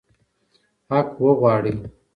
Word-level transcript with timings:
حق 0.89 1.11
وغواړئ. 1.25 1.75